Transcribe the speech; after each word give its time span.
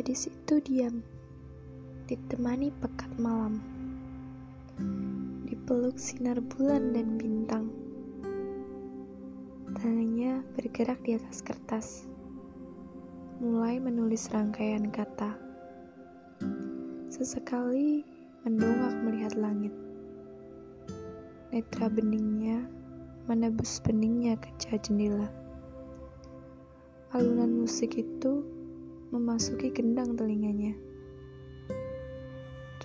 Gadis 0.00 0.32
itu 0.32 0.64
diam, 0.64 1.04
ditemani 2.08 2.72
pekat 2.80 3.12
malam, 3.20 3.60
dipeluk 5.44 6.00
sinar 6.00 6.40
bulan 6.40 6.96
dan 6.96 7.20
bintang. 7.20 7.68
Tangannya 9.76 10.40
bergerak 10.56 11.04
di 11.04 11.20
atas 11.20 11.44
kertas, 11.44 12.08
mulai 13.44 13.76
menulis 13.76 14.32
rangkaian 14.32 14.88
kata. 14.88 15.36
Sesekali 17.12 18.00
mendongak 18.48 18.96
melihat 19.04 19.36
langit. 19.36 19.76
Netra 21.52 21.92
beningnya 21.92 22.64
menebus 23.28 23.84
beningnya 23.84 24.40
kaca 24.40 24.80
jendela. 24.80 25.28
Alunan 27.12 27.52
musik 27.52 28.00
itu 28.00 28.48
memasuki 29.10 29.74
gendang 29.74 30.14
telinganya. 30.14 30.78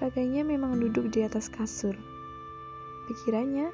Raganya 0.01 0.41
memang 0.41 0.81
duduk 0.81 1.13
di 1.13 1.21
atas 1.21 1.47
kasur. 1.53 1.93
Pikirannya 3.05 3.69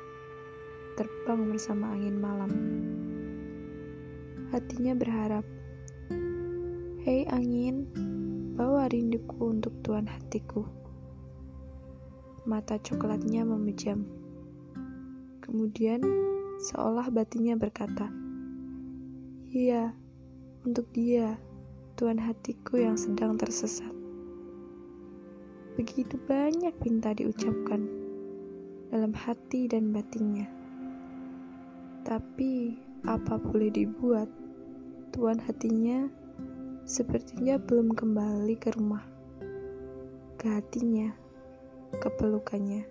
terbang 1.00 1.48
bersama 1.48 1.96
angin 1.96 2.20
malam. 2.20 2.52
Hatinya 4.52 4.92
berharap, 5.00 5.48
Hei 7.02 7.26
angin, 7.32 7.88
bawa 8.60 8.92
rinduku 8.92 9.40
untuk 9.48 9.72
tuan 9.82 10.06
hatiku. 10.06 10.68
Mata 12.44 12.76
coklatnya 12.78 13.48
memejam. 13.48 14.04
Kemudian, 15.40 16.04
seolah 16.68 17.08
batinnya 17.10 17.56
berkata, 17.56 18.12
Iya, 19.50 19.96
untuk 20.68 20.92
dia 20.94 21.40
tuan 22.02 22.18
hatiku 22.18 22.82
yang 22.82 22.98
sedang 22.98 23.38
tersesat. 23.38 23.94
Begitu 25.78 26.18
banyak 26.26 26.74
pinta 26.82 27.14
diucapkan 27.14 27.86
dalam 28.90 29.14
hati 29.14 29.70
dan 29.70 29.94
batinnya. 29.94 30.50
Tapi 32.02 32.74
apa 33.06 33.38
boleh 33.38 33.70
dibuat, 33.70 34.26
tuan 35.14 35.38
hatinya 35.46 36.10
sepertinya 36.90 37.62
belum 37.62 37.94
kembali 37.94 38.58
ke 38.58 38.74
rumah, 38.74 39.06
ke 40.42 40.58
hatinya, 40.58 41.14
ke 42.02 42.10
pelukannya. 42.18 42.82